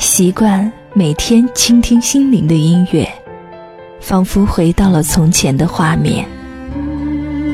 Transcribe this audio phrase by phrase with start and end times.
[0.00, 3.06] 习惯每天倾听心灵的音乐，
[4.00, 6.26] 仿佛回到了从前的画面。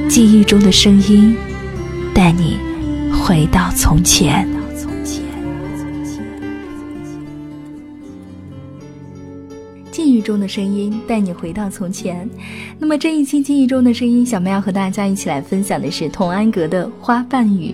[0.09, 1.37] 记忆中的声音，
[2.15, 2.57] 带你
[3.13, 4.49] 回到从前。
[9.91, 12.31] 记忆中的声音带你回到从前。
[12.79, 17.71] 那么这一期记忆中的声音，小妹要和大家一起来分享的是童安格的《花瓣雨》。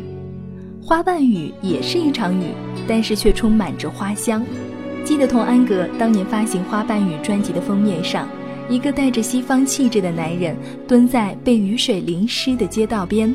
[0.82, 2.46] 花瓣雨也是一场雨，
[2.86, 4.44] 但是却充满着花香。
[5.04, 8.28] 记得童安格当年发行《花瓣雨》专辑的封面上，
[8.68, 13.34] 一个带着西方气质的男人蹲在被雨水淋湿的街道边，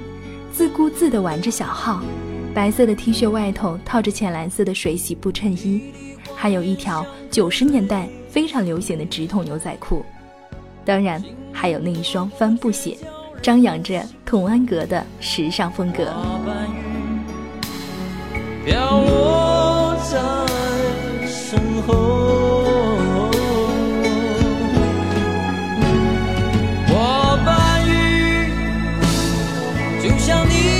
[0.53, 2.01] 自顾自地玩着小号。
[2.53, 5.81] 白色的 T 恤外头套着浅蓝色的水洗布衬衣，
[6.35, 10.03] 还有一条九十年代非常流行的直筒牛仔裤。
[10.83, 12.97] 当然，还有那一双帆布鞋，
[13.41, 16.05] 张扬着童安格的时尚风格。
[18.65, 19.26] 飘落。
[30.01, 30.76] 就像你